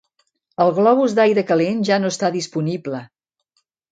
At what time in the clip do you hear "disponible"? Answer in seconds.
2.39-3.03